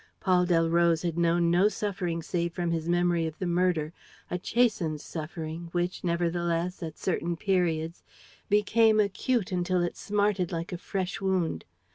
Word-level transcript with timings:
Paul 0.19 0.47
Delroze 0.47 1.03
had 1.03 1.15
known 1.15 1.51
no 1.51 1.67
suffering 1.67 2.23
save 2.23 2.53
from 2.53 2.71
his 2.71 2.89
memory 2.89 3.27
of 3.27 3.37
the 3.37 3.45
murder, 3.45 3.93
a 4.31 4.39
chastened 4.39 4.99
suffering 4.99 5.69
which, 5.73 6.03
nevertheless, 6.03 6.81
at 6.81 6.97
certain 6.97 7.37
periods 7.37 8.01
became 8.49 8.99
acute 8.99 9.51
until 9.51 9.83
it 9.83 9.95
smarted 9.95 10.51
like 10.51 10.71
a 10.73 10.79
fresh 10.79 11.21
wound. 11.21 11.65